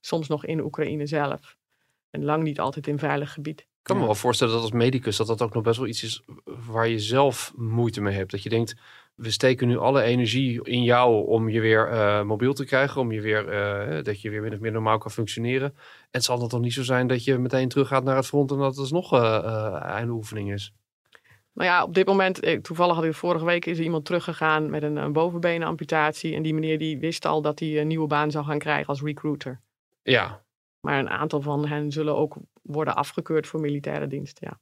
[0.00, 1.56] soms nog in Oekraïne zelf.
[2.10, 3.66] En lang niet altijd in veilig gebied.
[3.84, 6.02] Ik kan me wel voorstellen dat als medicus dat dat ook nog best wel iets
[6.02, 8.30] is waar je zelf moeite mee hebt.
[8.30, 8.76] Dat je denkt,
[9.14, 13.12] we steken nu alle energie in jou om je weer uh, mobiel te krijgen, om
[13.12, 13.52] je weer,
[13.96, 15.68] uh, dat je weer min of meer normaal kan functioneren.
[15.68, 18.50] En het zal dan toch niet zo zijn dat je meteen teruggaat naar het front
[18.50, 20.72] en dat het nog uh, einde oefening is.
[21.52, 24.96] Nou ja, op dit moment, toevallig had ik vorige week, is iemand teruggegaan met een,
[24.96, 26.34] een bovenbenenamputatie.
[26.34, 29.02] En die meneer die wist al dat hij een nieuwe baan zou gaan krijgen als
[29.02, 29.60] recruiter.
[30.02, 30.43] Ja.
[30.84, 34.60] Maar een aantal van hen zullen ook worden afgekeurd voor militaire dienst, ja.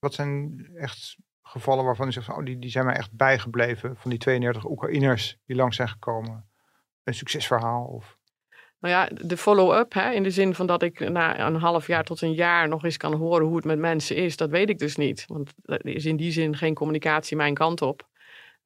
[0.00, 4.10] Wat zijn echt gevallen waarvan je zegt, oh, die, die zijn mij echt bijgebleven van
[4.10, 6.48] die 32 Oekraïners die langs zijn gekomen?
[7.04, 7.84] Een succesverhaal?
[7.84, 8.18] Of...
[8.80, 12.20] Nou ja, de follow-up, in de zin van dat ik na een half jaar tot
[12.20, 14.96] een jaar nog eens kan horen hoe het met mensen is, dat weet ik dus
[14.96, 15.24] niet.
[15.26, 18.08] Want er is in die zin geen communicatie mijn kant op.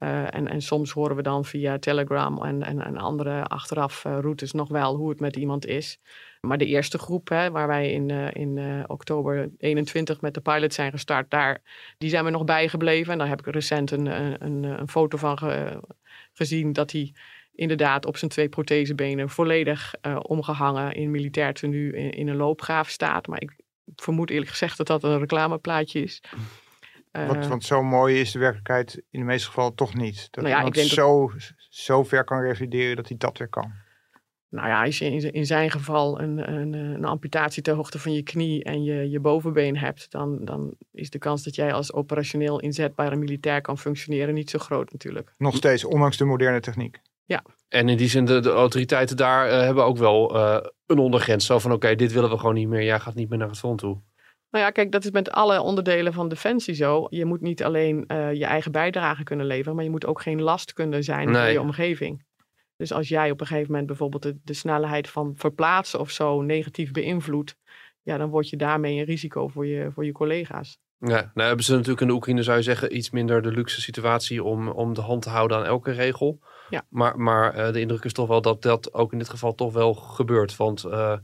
[0.03, 4.19] Uh, en, en soms horen we dan via Telegram en, en, en andere achteraf uh,
[4.21, 5.99] routes nog wel hoe het met iemand is.
[6.41, 10.75] Maar de eerste groep, hè, waar wij in, uh, in oktober 21 met de pilot
[10.75, 11.62] zijn gestart, daar,
[11.99, 13.12] die zijn we nog bijgebleven.
[13.12, 14.07] En daar heb ik recent een,
[14.45, 15.81] een, een foto van ge,
[16.33, 17.15] gezien dat hij
[17.55, 23.27] inderdaad op zijn twee prothesebenen volledig omgehangen in militair tenue in, in, een loopgraaf staat.
[23.27, 23.57] Maar ik
[23.97, 26.23] vermoed eerlijk gezegd dat dat een reclameplaatje is.
[27.12, 30.29] Want, want zo mooi is de werkelijkheid in de meeste gevallen toch niet.
[30.31, 31.53] Dat nou ja, iemand zo, dat...
[31.68, 33.72] zo ver kan revalideren dat hij dat weer kan.
[34.48, 38.22] Nou ja, als je in zijn geval een, een, een, amputatie ter hoogte van je
[38.22, 42.61] knie en je, je bovenbeen hebt, dan, dan is de kans dat jij als operationeel
[42.61, 45.33] inzetbare militair kan functioneren niet zo groot natuurlijk.
[45.38, 47.01] Nog steeds, ondanks de moderne techniek.
[47.25, 47.44] Ja.
[47.68, 51.46] En in die zin, de, de autoriteiten daar uh, hebben ook wel uh, een ondergrens.
[51.46, 52.83] Zo van, oké, dit willen we gewoon niet meer.
[52.83, 54.01] Jij gaat niet meer naar het front toe.
[54.53, 57.07] Nou ja, kijk, dat is met alle onderdelen van Defensie zo.
[57.11, 60.43] Je moet niet alleen uh, je eigen bijdrage kunnen leveren, maar je moet ook geen
[60.43, 61.43] last kunnen zijn nee.
[61.43, 62.25] voor je omgeving.
[62.77, 66.43] Dus als jij op een gegeven moment bijvoorbeeld de, de snelheid van verplaatsen of zo
[66.43, 67.57] negatief beïnvloedt,
[68.03, 70.79] ja, dan word je daarmee een risico voor je, voor je collega's.
[70.99, 73.81] Ja, nou hebben ze natuurlijk in de Oekraïne, zou je zeggen, iets minder de luxe
[73.81, 76.38] situatie om, om de hand te houden aan elke regel.
[76.69, 76.87] Ja.
[76.88, 79.73] Maar, maar uh, de indruk is toch wel dat dat ook in dit geval toch
[79.73, 80.57] wel gebeurt.
[80.57, 81.17] Want uh,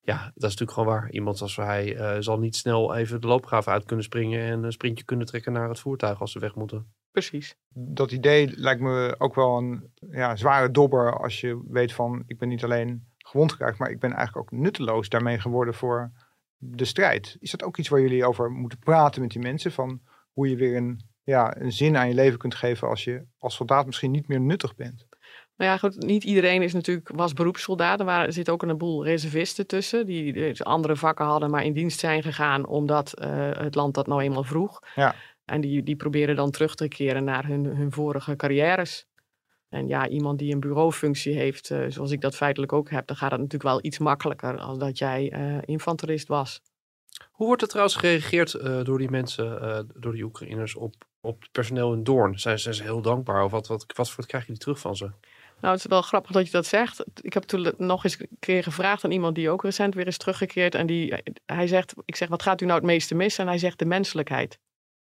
[0.00, 1.10] ja, dat is natuurlijk gewoon waar.
[1.10, 4.72] Iemand als hij uh, zal niet snel even de loopgraaf uit kunnen springen en een
[4.72, 6.92] sprintje kunnen trekken naar het voertuig als ze weg moeten.
[7.10, 7.56] Precies.
[7.68, 12.38] Dat idee lijkt me ook wel een ja, zware dobber als je weet van ik
[12.38, 16.12] ben niet alleen gewond geraakt, maar ik ben eigenlijk ook nutteloos daarmee geworden voor
[16.56, 17.36] de strijd.
[17.40, 19.72] Is dat ook iets waar jullie over moeten praten met die mensen?
[19.72, 20.00] Van
[20.32, 23.54] hoe je weer een, ja, een zin aan je leven kunt geven als je als
[23.54, 25.06] soldaat misschien niet meer nuttig bent?
[25.60, 28.00] Nou ja, goed, niet iedereen is natuurlijk, was beroepssoldaat.
[28.00, 31.64] Er, waren, er zit ook een boel reservisten tussen, die dus andere vakken hadden, maar
[31.64, 34.80] in dienst zijn gegaan omdat uh, het land dat nou eenmaal vroeg.
[34.94, 35.14] Ja.
[35.44, 39.06] En die, die proberen dan terug te keren naar hun, hun vorige carrières.
[39.68, 43.16] En ja, iemand die een bureaufunctie heeft, uh, zoals ik dat feitelijk ook heb, dan
[43.16, 46.62] gaat het natuurlijk wel iets makkelijker als dat jij uh, infanterist was.
[47.30, 51.52] Hoe wordt er trouwens gereageerd uh, door die mensen, door die Oekraïners, op, op het
[51.52, 52.38] personeel in Doorn?
[52.38, 55.10] Zijn, zijn ze heel dankbaar of wat, wat, wat, wat krijg je terug van ze?
[55.60, 57.04] Nou, het is wel grappig dat je dat zegt.
[57.20, 60.16] Ik heb toen nog eens een keer gevraagd aan iemand die ook recent weer is
[60.16, 60.74] teruggekeerd.
[60.74, 61.14] En die,
[61.46, 63.44] hij zegt, ik zeg, wat gaat u nou het meeste missen?
[63.44, 64.58] En hij zegt de menselijkheid.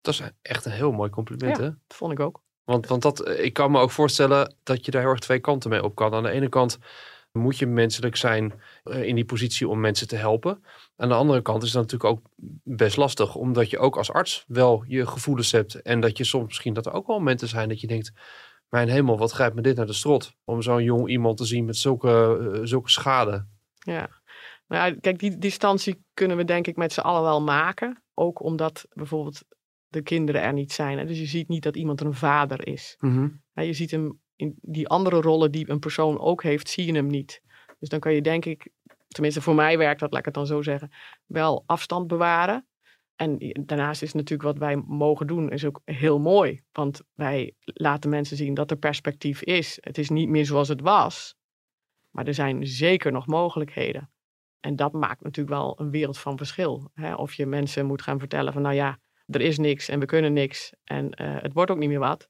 [0.00, 1.68] Dat is echt een heel mooi compliment, ja, hè?
[1.87, 2.42] dat vond ik ook.
[2.64, 5.70] Want, want dat, ik kan me ook voorstellen dat je daar heel erg twee kanten
[5.70, 6.14] mee op kan.
[6.14, 6.79] Aan de ene kant
[7.33, 10.64] moet je menselijk zijn in die positie om mensen te helpen.
[10.96, 12.22] Aan de andere kant is dat natuurlijk ook
[12.64, 15.83] best lastig, omdat je ook als arts wel je gevoelens hebt.
[15.83, 18.12] En dat je soms misschien dat er ook wel momenten zijn dat je denkt,
[18.70, 20.37] mijn hemel, wat grijpt me dit naar de strot?
[20.44, 23.46] Om zo'n jong iemand te zien met zulke, uh, zulke schade.
[23.78, 24.09] Ja.
[24.66, 28.02] Nou ja, kijk, die distantie kunnen we denk ik met z'n allen wel maken.
[28.14, 29.42] Ook omdat bijvoorbeeld
[29.88, 30.98] de kinderen er niet zijn.
[30.98, 31.06] Hè?
[31.06, 32.96] Dus je ziet niet dat iemand een vader is.
[32.98, 33.64] Mm -hmm.
[33.64, 37.06] Je ziet hem in die andere rollen die een persoon ook heeft, zie je hem
[37.06, 37.42] niet.
[37.78, 38.70] Dus dan kan je denk ik,
[39.09, 40.90] tenminste voor mij werkt dat, laat ik het dan zo zeggen,
[41.26, 42.66] wel afstand bewaren.
[43.20, 46.61] En daarnaast is natuurlijk wat wij mogen doen, is ook heel mooi.
[46.72, 49.78] Want wij laten mensen zien dat er perspectief is.
[49.80, 51.35] Het is niet meer zoals het was.
[52.11, 54.11] Maar er zijn zeker nog mogelijkheden.
[54.61, 56.90] En dat maakt natuurlijk wel een wereld van verschil.
[56.94, 57.14] Hè?
[57.14, 60.33] Of je mensen moet gaan vertellen van nou ja, er is niks en we kunnen
[60.33, 60.72] niks.
[60.85, 62.28] En uh, het wordt ook niet meer wat.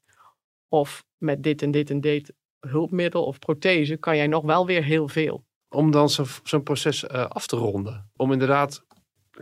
[0.67, 4.83] Of met dit en dit en dit hulpmiddel of prothese kan jij nog wel weer
[4.83, 5.45] heel veel.
[5.69, 8.11] Om dan zo'n zo proces uh, af te ronden.
[8.15, 8.85] Om inderdaad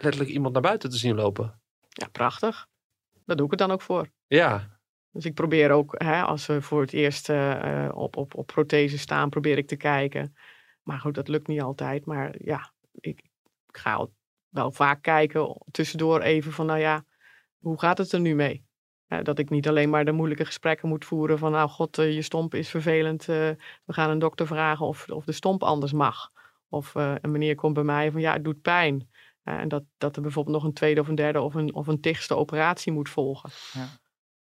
[0.03, 1.61] letterlijk iemand naar buiten te zien lopen.
[1.89, 2.67] Ja, prachtig.
[3.25, 4.09] Daar doe ik het dan ook voor.
[4.27, 4.77] Ja.
[5.11, 8.97] Dus ik probeer ook, hè, als we voor het eerst uh, op, op, op prothese
[8.97, 10.35] staan, probeer ik te kijken.
[10.83, 12.05] Maar goed, dat lukt niet altijd.
[12.05, 13.21] Maar ja, ik,
[13.67, 14.07] ik ga
[14.49, 17.05] wel vaak kijken tussendoor even van, nou ja,
[17.57, 18.67] hoe gaat het er nu mee?
[19.23, 22.21] Dat ik niet alleen maar de moeilijke gesprekken moet voeren van, nou god, uh, je
[22.21, 23.25] stomp is vervelend.
[23.25, 26.31] We gaan een dokter vragen of, of de stomp anders mag.
[26.69, 29.09] Of een meneer komt bij mij van, ja, het doet pijn.
[29.57, 32.01] En dat, dat er bijvoorbeeld nog een tweede of een derde of een, of een
[32.01, 33.49] tigste operatie moet volgen.
[33.73, 33.87] Ja.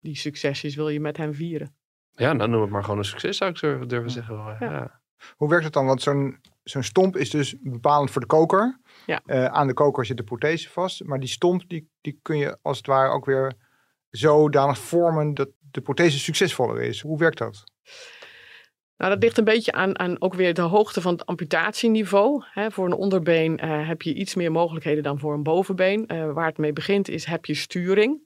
[0.01, 1.75] Die succesjes wil je met hem vieren.
[2.11, 4.37] Ja, nou noem het maar gewoon een succes zou ik durven, durven zeggen.
[4.37, 4.57] wel, Ja.
[4.61, 5.01] Ja.
[5.37, 5.87] Hoe werkt het dan?
[5.87, 8.81] Want zo'n zo'n stomp is dus bepalend voor de koker.
[9.07, 9.21] Ja.
[9.25, 11.05] Eh, aan de koker zit de prothese vast.
[11.05, 13.53] Maar die stomp die, die kun je als het ware ook weer
[14.11, 17.01] zodanig vormen dat de prothese succesvoller is.
[17.01, 17.65] Hoe werkt dat?
[18.97, 22.43] Nou, dat ligt een beetje aan, aan ook weer de hoogte van het amputatieniveau.
[22.69, 26.07] Voor een onderbeen eh, heb je iets meer mogelijkheden dan voor een bovenbeen.
[26.07, 28.25] Eh, waar het mee begint is, heb je sturing.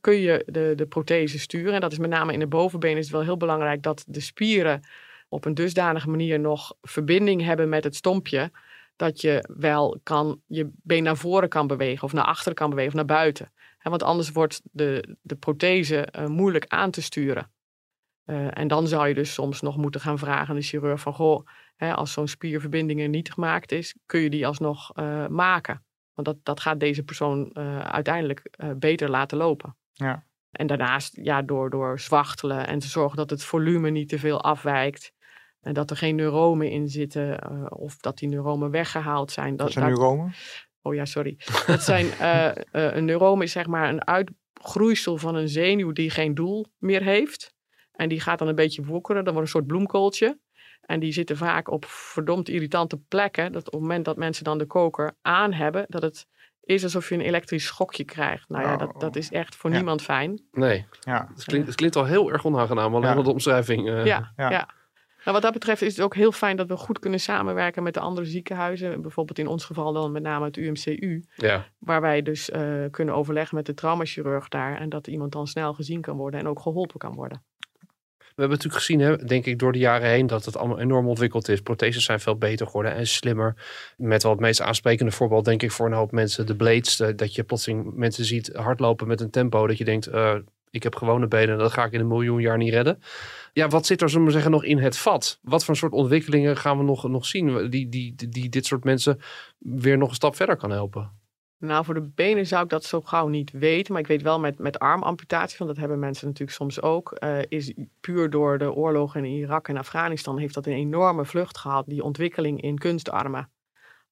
[0.00, 1.74] Kun je de, de prothese sturen?
[1.74, 4.20] En dat is met name in de bovenbeen is het wel heel belangrijk dat de
[4.20, 4.80] spieren
[5.28, 8.50] op een dusdanige manier nog verbinding hebben met het stompje.
[8.96, 12.90] Dat je wel kan, je been naar voren kan bewegen of naar achteren kan bewegen
[12.90, 13.52] of naar buiten.
[13.78, 17.50] Hè, want anders wordt de, de prothese eh, moeilijk aan te sturen.
[18.28, 21.14] Eh, en dan zou je dus soms nog moeten gaan vragen aan de chirurg van...
[21.14, 25.84] Goh, hè, als zo'n spierverbinding niet gemaakt is, kun je die alsnog eh, maken?
[26.14, 29.76] Want dat, dat gaat deze persoon eh, uiteindelijk beter laten lopen.
[29.92, 30.26] Ja.
[30.50, 34.42] En daarnaast, ja, door, door zwachtelen en te zorgen dat het volume niet te veel
[34.42, 35.12] afwijkt...
[35.60, 39.56] en dat er geen neuromen in zitten of dat die neuromen weggehaald zijn.
[39.56, 40.32] Dat zijn neuromen.
[40.82, 41.38] Oh ja, sorry.
[41.66, 42.06] Dat zijn,
[42.70, 47.56] een neuroom is zeg maar een uitgroeisel van een zenuw die geen doel meer heeft.
[47.98, 49.24] En die gaat dan een beetje woekeren.
[49.24, 50.38] Dan wordt een soort bloemkooltje.
[50.80, 53.52] En die zitten vaak op verdomd irritante plekken.
[53.52, 56.26] Dat op het moment dat mensen dan de koker aan hebben, dat het
[56.64, 58.48] is alsof je een elektrisch schokje krijgt.
[58.48, 58.78] Nou ja, Oh.
[58.78, 59.76] dat, dat is echt voor Ja.
[59.76, 60.42] niemand fijn.
[60.52, 61.28] Nee, Ja.
[61.34, 62.94] het klinkt, het klinkt al heel erg onaangenaam.
[62.94, 63.16] Alleen Ja.
[63.16, 63.88] al de omschrijving.
[63.88, 64.50] eh, ja, ja.
[64.50, 64.68] ja.
[65.24, 67.94] Nou, wat dat betreft is het ook heel fijn dat we goed kunnen samenwerken met
[67.94, 69.02] de andere ziekenhuizen.
[69.02, 71.24] Bijvoorbeeld in ons geval dan met name het UMCU.
[71.36, 71.66] ja.
[71.78, 74.78] Waar wij dus eh, kunnen overleggen met de traumachirurg daar.
[74.80, 77.42] En dat iemand dan snel gezien kan worden en ook geholpen kan worden.
[78.38, 81.08] We hebben natuurlijk gezien, hè, denk ik, door de jaren heen dat het allemaal enorm
[81.08, 81.60] ontwikkeld is.
[81.60, 83.54] Protheses zijn veel beter geworden en slimmer.
[83.96, 87.00] Met wel het meest aansprekende voorbeeld, denk ik, voor een hoop mensen, de blades.
[87.00, 90.34] eh, dat je plotseling mensen ziet hardlopen met een tempo dat je denkt, eh,
[90.70, 93.02] ik heb gewone benen, dat ga ik in een miljoen jaar niet redden.
[93.52, 95.38] Ja, wat zit er, zullen we zeggen, nog in het vat?
[95.42, 98.84] Wat voor soort ontwikkelingen gaan we nog, nog zien die, die, die, die dit soort
[98.84, 99.20] mensen
[99.58, 101.17] weer nog een stap verder kan helpen?
[101.60, 103.92] Nou, voor de benen zou ik dat zo gauw niet weten.
[103.92, 107.12] Maar ik weet wel met, met armamputatie, want dat hebben mensen natuurlijk soms ook.
[107.12, 111.58] eh, is puur door de oorlogen in Irak en Afghanistan heeft dat een enorme vlucht
[111.58, 111.86] gehad.
[111.86, 113.50] Die ontwikkeling in kunstarmen.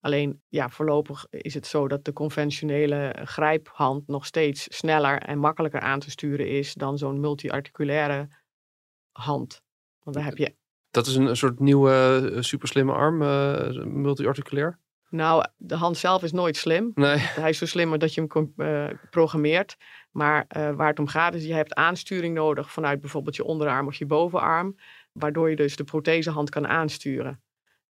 [0.00, 5.80] Alleen, ja, voorlopig is het zo dat de conventionele grijphand nog steeds sneller en makkelijker
[5.80, 8.28] aan te sturen is dan zo'n multi-articulaire
[9.12, 9.62] hand.
[10.02, 10.54] Want daar heb je
[10.90, 14.78] Dat is een, soort nieuwe eh, superslimme arm, eh multi-articulair?
[15.10, 16.90] Nou, de hand zelf is nooit slim.
[16.94, 17.16] Nee.
[17.16, 19.76] Hij is zo slimmer dat je hem eh, programmeert.
[20.10, 23.86] Maar eh, waar het om gaat is, je hebt aansturing nodig vanuit bijvoorbeeld je onderarm
[23.86, 24.76] of je bovenarm.
[25.12, 27.40] Waardoor je dus de prothesehand kan aansturen.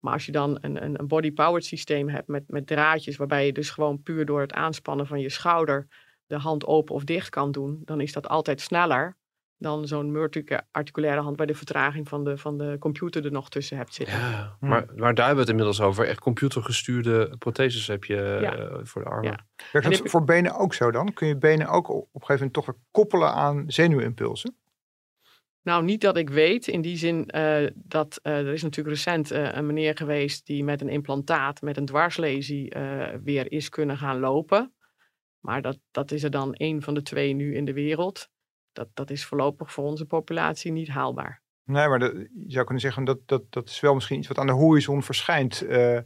[0.01, 3.53] Maar als je dan een, een, een body-powered systeem hebt met, met draadjes, waarbij je
[3.53, 5.89] dus gewoon puur door het aanspannen van je schouder
[6.27, 9.17] de hand open of dicht kan doen, dan is dat altijd sneller
[9.59, 13.77] dan zo'n multi-articulaire hand waar de vertraging van de, van de computer er nog tussen
[13.77, 14.19] hebt zitten.
[14.19, 14.69] Ja, Hmm.
[14.69, 16.07] maar, maar daar hebben we het inmiddels over.
[16.07, 18.57] Echt computergestuurde protheses heb je Ja.
[18.57, 19.31] eh, voor de armen.
[19.31, 19.47] Ja.
[19.73, 21.13] Werkt dat heb- voor benen ook zo dan?
[21.13, 24.57] Kun je benen ook op een gegeven moment toch weer koppelen aan zenuwimpulsen?
[25.63, 26.67] Nou, niet dat ik weet.
[26.69, 30.65] In die zin eh, dat eh, er is natuurlijk recent eh, een meneer geweest die
[30.65, 34.75] met een implantaat, met een dwarslesie, eh, weer is kunnen gaan lopen.
[35.41, 38.29] Maar dat, dat is er dan één van de twee nu in de wereld.
[38.77, 41.41] Dat, dat is voorlopig voor onze populatie niet haalbaar.
[41.65, 44.39] Nee, maar dat, je zou kunnen zeggen dat, dat dat is wel misschien iets wat
[44.39, 45.63] aan de horizon verschijnt.
[45.63, 45.99] Eh,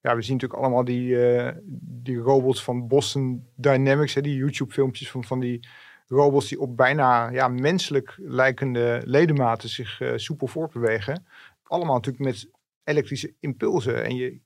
[0.00, 5.10] ja, we zien natuurlijk allemaal die, eh, die robots van Boston Dynamics, hè, die YouTube-filmpjes
[5.10, 5.68] van, van die
[6.06, 11.26] robots die op bijna ja, menselijk lijkende ledematen zich eh, soepel voortbewegen.
[11.62, 12.50] Allemaal natuurlijk met
[12.84, 14.04] elektrische impulsen.
[14.04, 14.40] En je,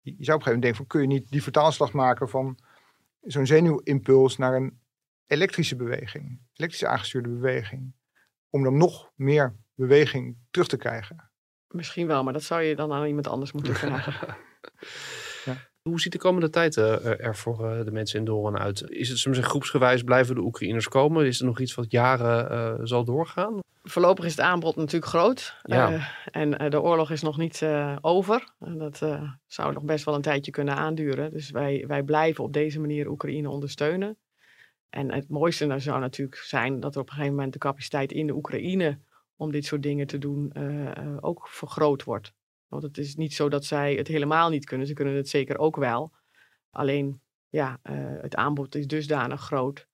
[0.00, 2.58] je zou op een gegeven moment denken van kun je niet die vertaalslag maken van
[3.22, 4.80] zo'n zenuwimpuls naar een
[5.32, 7.94] elektrische beweging, elektrisch aangestuurde beweging,
[8.50, 11.30] om dan nog meer beweging terug te krijgen.
[11.68, 14.36] Misschien wel, maar dat zou je dan aan iemand anders moeten vragen.
[15.82, 18.90] Hoe ziet de komende tijd eh, er voor eh, de mensen in Doorn uit?
[18.90, 21.26] Is het soms groepsgewijs blijven de Oekraïners komen?
[21.26, 23.60] Is er nog iets wat jaren eh, zal doorgaan?
[23.82, 25.56] Voorlopig is het aanbod natuurlijk groot.
[25.62, 25.92] Ja.
[25.92, 28.48] Eh, en eh, de oorlog is nog niet eh, over.
[28.58, 31.30] En dat eh, zou nog best wel een tijdje kunnen aanduren.
[31.30, 34.16] Dus wij, wij blijven op deze manier Oekraïne ondersteunen.
[34.92, 38.12] En het mooiste nou zou natuurlijk zijn dat er op een gegeven moment de capaciteit
[38.12, 38.98] in de Oekraïne
[39.36, 42.32] om dit soort dingen te doen eh, eh, ook vergroot wordt.
[42.68, 44.86] Want het is niet zo dat zij het helemaal niet kunnen.
[44.86, 46.12] Ze kunnen het zeker ook wel.
[46.70, 49.86] Alleen, ja, eh, het aanbod is dusdanig groot.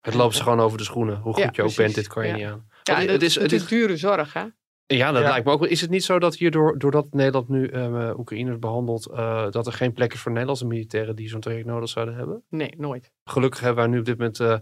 [0.00, 1.16] Het loopt ze gewoon over de schoenen.
[1.20, 1.76] Hoe goed Ja, je ook precies.
[1.76, 2.36] bent, dit kan je Ja.
[2.36, 2.68] niet aan.
[2.82, 4.44] Ja, het het, is- het het is- dure zorg, hè?
[4.86, 5.28] Ja, dat Ja.
[5.28, 5.66] lijkt me ook.
[5.66, 9.72] Is het niet zo dat hierdoor, doordat Nederland nu eh Oekraïners behandelt, eh, dat er
[9.72, 12.42] geen plek is voor Nederlandse militairen die zo'n traject nodig zouden hebben?
[12.48, 13.12] Nee, nooit.
[13.24, 14.58] Gelukkig hebben wij nu op dit moment eh,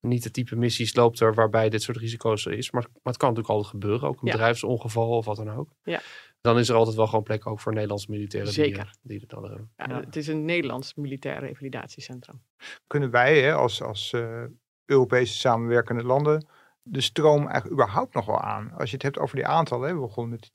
[0.00, 2.70] niet de type missies loopt er waarbij dit soort risico's er is.
[2.70, 4.32] Maar, maar het kan natuurlijk altijd gebeuren, ook een Ja.
[4.32, 5.68] bedrijfsongeval of wat dan ook.
[5.82, 6.00] Ja.
[6.40, 8.94] Dan is er altijd wel gewoon plek ook voor Nederlandse militairen die, Zeker.
[9.02, 9.70] die het nodig hebben.
[9.76, 10.00] Ja, Ja.
[10.00, 12.42] Het is een Nederlands militair revalidatiecentrum.
[12.86, 14.44] Kunnen wij hè, als, als eh,
[14.84, 16.46] Europese samenwerkende landen
[16.86, 18.72] de stroom eigenlijk überhaupt nog wel aan?
[18.76, 20.50] Als je het hebt over die aantallen, we begonnen met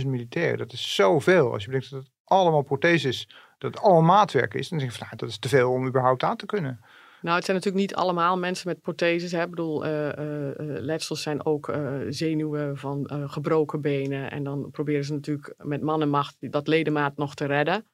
[0.00, 0.58] 10.000 militairen.
[0.58, 1.52] Dat is zoveel.
[1.52, 4.96] Als je bedenkt dat het allemaal protheses, dat het allemaal maatwerk is, dan denk je
[4.96, 6.80] van nou, dat is te veel om überhaupt aan te kunnen.
[7.20, 9.32] Nou, het zijn natuurlijk niet allemaal mensen met protheses.
[9.32, 9.42] Hè.
[9.42, 10.10] Ik bedoel, eh,
[10.58, 11.74] letsels zijn ook
[12.08, 14.30] zenuwen van gebroken benen.
[14.30, 17.86] En dan proberen ze natuurlijk met man en macht dat ledemaat nog te redden.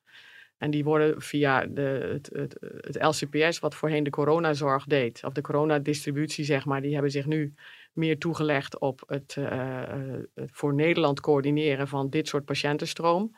[0.58, 5.32] En die worden via de, het, het, het LCPS, wat voorheen de coronazorg deed, of
[5.32, 7.54] de coronadistributie zeg maar, die hebben zich nu
[7.92, 13.36] meer toegelegd op het, eh, eh, voor Nederland coördineren van dit soort patiëntenstroom.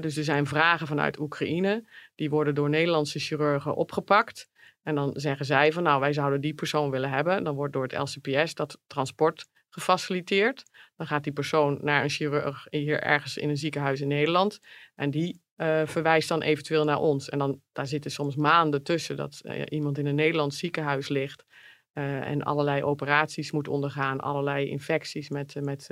[0.00, 4.48] Dus er zijn vragen vanuit Oekraïne, die worden door Nederlandse chirurgen opgepakt.
[4.82, 7.44] En dan zeggen zij van nou, wij zouden die persoon willen hebben.
[7.44, 10.64] Dan wordt door het LCPS dat transport gefaciliteerd.
[10.96, 14.60] Dan gaat die persoon naar een chirurg hier ergens in een ziekenhuis in Nederland.
[14.94, 17.28] En die eh, verwijst dan eventueel naar ons.
[17.28, 21.44] En dan, daar zitten soms maanden tussen dat eh, iemand in een Nederlands ziekenhuis ligt.
[21.92, 24.20] eh, en allerlei operaties moet ondergaan.
[24.20, 25.86] Allerlei infecties met, met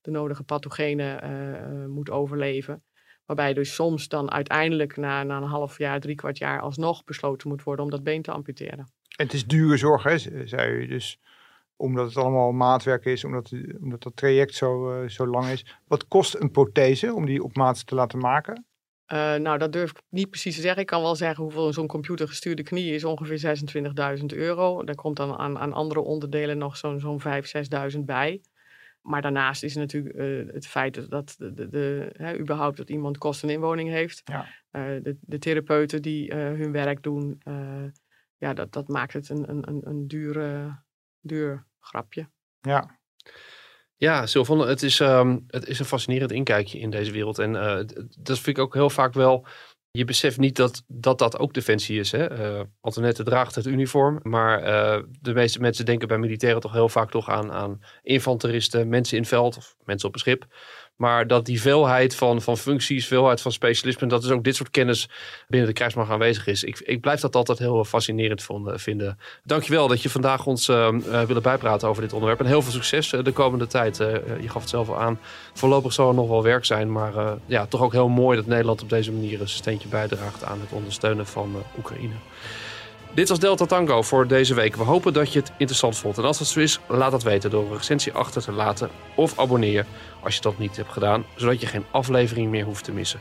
[0.00, 2.82] de nodige pathogenen moet overleven.
[3.26, 7.48] Waarbij dus soms dan uiteindelijk na, na een half jaar, drie kwart jaar alsnog besloten
[7.48, 8.78] moet worden om dat been te amputeren.
[9.16, 10.86] En het is dure zorg, hè, ze- zei u.
[10.86, 11.18] Dus
[11.76, 15.66] omdat het allemaal maatwerk is, omdat, omdat dat traject zo, zo lang is.
[15.86, 18.66] Wat kost een prothese om die op maat te laten maken?
[19.12, 20.80] Eh, nou, dat durf ik niet precies te zeggen.
[20.80, 23.04] Ik kan wel zeggen hoeveel zo'n computergestuurde knie is.
[23.04, 23.56] Ongeveer
[24.18, 24.84] 26.000 euro.
[24.84, 28.40] Daar komt dan aan, aan andere onderdelen nog zo'n zo'n 5.000, 6.000 bij.
[29.02, 33.18] Maar daarnaast is natuurlijk eh, het feit dat de, de, de, hè, überhaupt dat iemand
[33.18, 34.22] kost en inwoning heeft.
[34.24, 34.46] Ja.
[34.70, 37.42] Eh, de, de therapeuten die hun werk doen.
[38.36, 40.68] ja, dat, dat maakt het een, een, een, een duur,
[41.20, 42.28] duur grapje.
[42.60, 42.98] Ja,
[44.02, 47.38] Ja, Sylvan, het is, ehm, het is een fascinerend inkijkje in deze wereld.
[47.38, 47.86] En eh,
[48.18, 49.46] dat vind ik ook heel vaak wel.
[49.90, 52.12] Je beseft niet dat dat, dat ook defensie is.
[52.12, 52.26] Hè?
[52.26, 54.20] Eh, Antoinette draagt het uniform.
[54.22, 58.88] Maar eh, de meeste mensen denken bij militairen toch heel vaak toch aan, aan infanteristen,
[58.88, 60.46] mensen in veld of mensen op een schip.
[60.96, 64.70] Maar dat die veelheid van, van functies, veelheid van specialismen, dat is ook dit soort
[64.70, 65.08] kennis
[65.48, 66.64] binnen de krijgsmacht aanwezig is.
[66.64, 69.18] Ik, ik blijf dat altijd heel fascinerend vonden, vinden.
[69.44, 72.40] Dankjewel dat je vandaag ons uh, uh, willen bijpraten over dit onderwerp.
[72.40, 73.96] En heel veel succes de komende tijd.
[73.96, 75.18] Je gaf het zelf al aan.
[75.52, 76.92] Voorlopig zal er nog wel werk zijn.
[76.92, 80.60] Maar ja, toch ook heel mooi dat Nederland op deze manier een steentje bijdraagt aan
[80.60, 82.14] het ondersteunen van Oekraïne.
[83.14, 84.76] Dit was Delta Tango voor deze week.
[84.76, 86.18] We hopen dat je het interessant vond.
[86.18, 89.38] En als dat zo is, laat dat weten door een recensie achter te laten of
[89.38, 89.86] abonneer
[90.20, 93.20] als je dat niet hebt gedaan, zodat je geen aflevering meer hoeft te missen.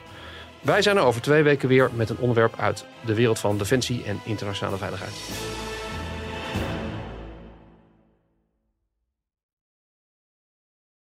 [0.62, 4.04] Wij zijn er over twee weken weer met een onderwerp uit de wereld van defensie
[4.04, 5.13] en internationale veiligheid.